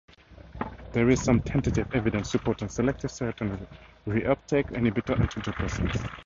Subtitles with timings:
[0.93, 3.67] There is some tentative evidence supporting selective serotonin
[4.07, 6.01] reuptake inhibitor antidepressants.